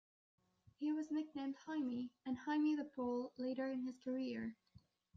He 0.79 0.91
was 0.91 1.11
nicknamed 1.11 1.57
"Hymie" 1.67 2.09
and 2.25 2.35
"Hymie 2.47 2.75
the 2.75 2.85
Pole", 2.85 3.33
later 3.37 3.71
in 3.71 3.83
his 3.85 3.99
career. 3.99 4.55